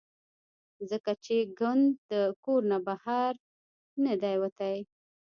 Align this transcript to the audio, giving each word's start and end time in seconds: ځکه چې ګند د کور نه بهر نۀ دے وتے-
ځکه 0.89 1.11
چې 1.25 1.35
ګند 1.59 1.85
د 2.11 2.11
کور 2.43 2.61
نه 2.71 2.77
بهر 2.87 3.31
نۀ 4.03 4.13
دے 4.21 4.33
وتے- 4.41 4.73